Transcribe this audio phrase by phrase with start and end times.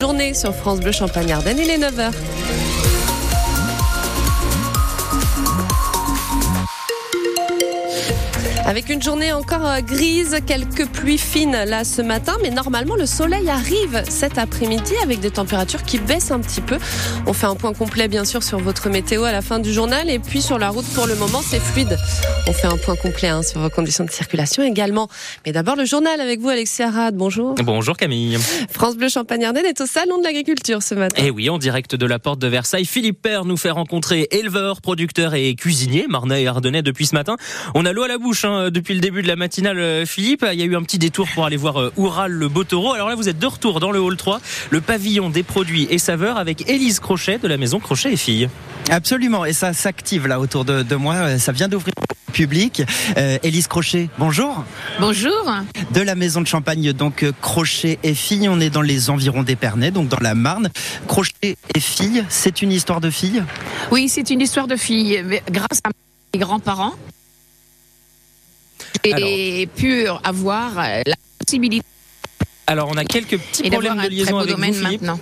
[0.00, 2.12] Journée sur France Bleu Champagne-Ardenne, il est 9h.
[8.68, 13.06] Avec une journée encore euh, grise, quelques pluies fines là ce matin, mais normalement le
[13.06, 16.76] soleil arrive cet après-midi avec des températures qui baissent un petit peu.
[17.26, 20.10] On fait un point complet bien sûr sur votre météo à la fin du journal
[20.10, 21.96] et puis sur la route pour le moment c'est fluide.
[22.46, 25.08] On fait un point complet hein, sur vos conditions de circulation également.
[25.46, 27.54] Mais d'abord le journal avec vous Alexis Arad, bonjour.
[27.54, 28.36] Bonjour Camille.
[28.70, 31.24] France Bleu Champagne-Ardenne est au salon de l'agriculture ce matin.
[31.24, 34.82] Et oui, en direct de la porte de Versailles, Philippe Père nous fait rencontrer éleveurs,
[34.82, 37.36] producteurs et cuisiniers, marnais et ardennais depuis ce matin.
[37.74, 40.44] On a l'eau à la bouche hein, depuis le début de la matinale, euh, Philippe.
[40.52, 42.92] Il y a eu un petit détour pour aller voir euh, Oural, le beau taureau.
[42.92, 44.40] Alors là, vous êtes de retour dans le hall 3,
[44.70, 48.48] le pavillon des produits et saveurs avec Élise Crochet de la maison Crochet et Filles.
[48.90, 51.14] Absolument, et ça s'active là autour de, de moi.
[51.14, 52.82] Euh, Ça vient d'ouvrir au public.
[53.16, 54.64] Euh, Élise Crochet, bonjour.
[55.00, 55.32] Bonjour.
[55.92, 58.48] De la maison de champagne, donc euh, Crochet et filles.
[58.48, 60.70] On est dans les environs d'Épernay, donc dans la Marne.
[61.06, 63.42] Crochet et filles, c'est une histoire de filles?
[63.90, 65.22] Oui, c'est une histoire de fille.
[65.24, 65.90] Mais Grâce à
[66.34, 66.92] mes grands-parents,
[69.16, 71.84] j'ai pu avoir euh, la possibilité
[72.66, 75.20] Alors, on a quelques petits et problèmes de liaison avec domaine vous, maintenant.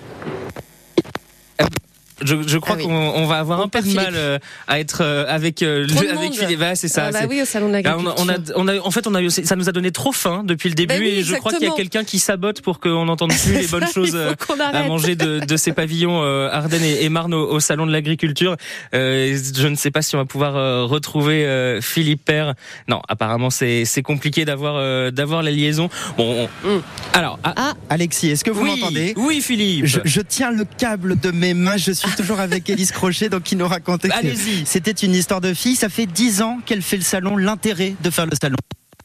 [2.22, 2.86] Je, je crois Ah oui.
[2.86, 4.16] qu'on on va avoir On un peu de mal Philippe.
[4.18, 6.32] euh, à être euh, avec euh, avec.
[6.34, 6.62] Philippe.
[6.74, 7.06] C'est ça.
[7.08, 8.14] Ah bah oui, au salon de l'agriculture.
[8.18, 9.90] on, a, on, a, on a- en fait, on a eu, ça nous a donné
[9.90, 12.18] trop faim depuis le début Ben oui, et je crois qu'il y a quelqu'un qui
[12.18, 14.32] sabote pour qu'on n'entende plus les bonnes choses euh,
[14.72, 17.92] à manger de, de ces pavillons euh, Ardennes et, et Marne au, au salon de
[17.92, 18.56] l'agriculture.
[18.94, 22.54] Euh, je ne sais pas si on va pouvoir euh, retrouver euh, Philippe Père.
[22.88, 25.88] Non, apparemment c'est c'est compliqué d'avoir euh, d'avoir la liaison.
[26.16, 26.80] Bon, on- Mm.
[27.12, 29.12] alors ah, Ah, Alexis, est-ce que vous oui, m'entendez?
[29.16, 29.84] oui Philippe.
[29.86, 31.76] je, je tiens le câble de mes mains.
[31.76, 34.64] Je suis toujours avec Élise Crochet, donc qui nous racontait que Allez-y.
[34.66, 35.76] c'était une histoire de filles.
[35.76, 37.36] Ça fait dix ans qu'elle fait le salon.
[37.36, 38.56] L'intérêt de faire le salon.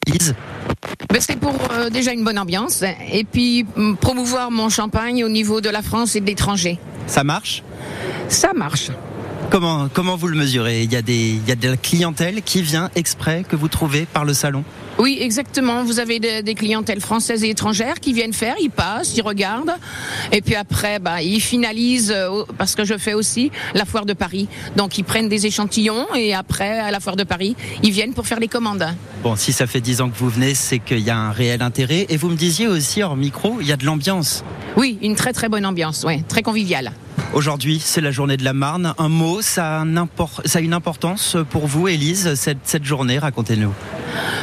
[0.07, 0.33] Élise,
[1.09, 5.29] Ben, c'est pour euh, déjà une bonne ambiance et puis hum, promouvoir mon champagne au
[5.29, 6.79] niveau de la France et de l'étranger.
[7.07, 7.61] ça marche?
[8.31, 8.89] Ça marche.
[9.49, 10.83] Comment, comment vous le mesurez?
[10.83, 13.67] Il y, a des, il y a de la clientèle qui vient exprès que vous
[13.67, 14.63] trouvez par le salon?
[14.97, 15.83] Oui, exactement.
[15.83, 19.73] Vous avez de- des clientèles françaises et étrangères qui viennent faire, ils passent, ils regardent,
[20.31, 24.13] et puis après, bah, ils finalisent euh, parce que je fais aussi la foire de
[24.13, 24.47] Paris.
[24.77, 28.27] Donc ils prennent des échantillons et après, à la foire de Paris, ils viennent pour
[28.27, 28.85] faire les commandes.
[29.21, 31.61] Bon, si ça fait 10 ans que vous venez, c'est qu'il y a un réel
[31.61, 32.05] intérêt.
[32.07, 34.45] Et vous me disiez aussi, hors micro, il y a de l'ambiance.
[34.77, 36.93] Oui, une très très bonne ambiance, ouais, très conviviale.
[37.33, 38.93] Aujourd'hui, c'est la journée de la Marne.
[38.97, 43.73] Un mot, ça a, une importance pour vous, Élise, cette, journée Racontez-nous.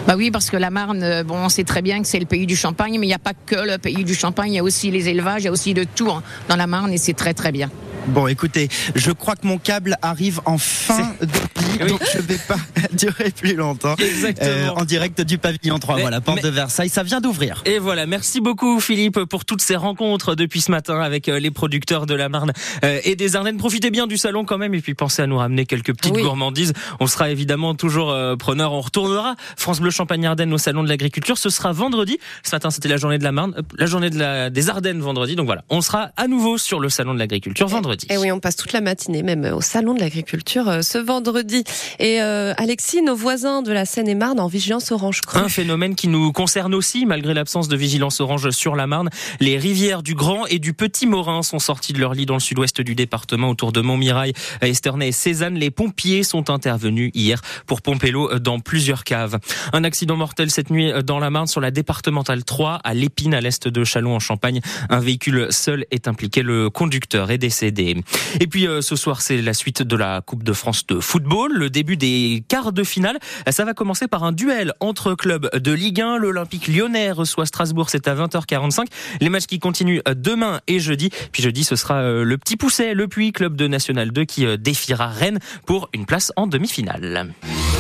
[0.07, 2.25] Bah oui, parce que la Marne, euh, bon, on sait très bien que c'est le
[2.25, 4.59] pays du champagne, mais il n'y a pas que le pays du champagne, il y
[4.59, 6.99] a aussi les élevages, il y a aussi de tout hein, dans la Marne et
[6.99, 7.71] c'est très très bien.
[8.09, 11.89] Bon, écoutez, je crois que mon câble arrive en fin de vie, Oui.
[11.89, 12.57] donc je vais pas
[12.93, 13.95] durer plus longtemps.
[13.97, 14.49] Exactement.
[14.51, 17.63] Euh, en direct du pavillon 3, Mais- voilà, porte mais- de Versailles, ça vient d'ouvrir.
[17.67, 21.51] Et voilà, merci beaucoup Philippe pour toutes ces rencontres depuis ce matin avec euh, les
[21.51, 22.53] producteurs de la Marne
[22.85, 23.59] euh, et des Ardennes.
[23.59, 26.23] Profitez bien du salon quand même et puis pensez à nous ramener quelques petites Oui.
[26.23, 26.73] gourmandises.
[27.01, 28.73] On sera évidemment toujours preneur.
[28.73, 31.37] On retournera France Bleu Champagne Ardennes au salon de l'agriculture.
[31.39, 32.19] Ce sera vendredi.
[32.43, 35.01] Ce matin c'était la journée de la Marne, euh, la journée de la, des Ardennes
[35.01, 35.37] vendredi.
[35.37, 37.98] Donc voilà, on sera à nouveau sur le salon de l'agriculture vendredi.
[38.11, 41.65] Et oui, on passe toute la matinée même au salon de l'agriculture euh, ce vendredi.
[41.99, 45.39] Et euh, Alexis, nos voisins de la Seine-et-Marne en vigilance orange crue.
[45.39, 49.11] Un phénomène qui nous concerne aussi, malgré l'absence de vigilance orange sur la Marne.
[49.41, 52.41] Les rivières du Grand et du Petit Morin sont sorties de leur lit dans le
[52.41, 55.55] sud-ouest du département, autour de Montmirail, Esternay et Cézanne.
[55.55, 59.39] Les pompiers sont intervenus hier pour pomper l'eau dans plusieurs caves.
[59.73, 63.41] Un accident mortel cette nuit dans la Marne sur la départementale 3 à Lépine, à
[63.41, 64.61] l'est de Châlons en Champagne.
[64.89, 66.43] Un véhicule seul est impliqué.
[66.43, 67.78] Le conducteur est décédé.
[67.79, 71.53] Et puis euh, ce soir, c'est la suite de la Coupe de France de football,
[71.55, 73.19] le début des quarts de finale.
[73.51, 76.19] Ça va commencer par un duel entre clubs de Ligue 1.
[76.19, 78.87] L'Olympique lyonnais reçoit Strasbourg, c'est à 20h45.
[79.21, 81.11] Les matchs qui continuent demain et jeudi.
[81.33, 84.47] Puis jeudi, ce sera euh, le Petit Pousset, le Puy, club de National 2 qui
[84.47, 87.33] euh, défiera Rennes pour une place en demi-finale.